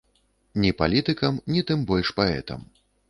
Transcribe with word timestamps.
Ні 0.63 0.71
палітыкам, 0.79 1.37
ні, 1.53 1.61
тым 1.73 1.85
больш, 1.93 2.13
паэтам. 2.21 2.65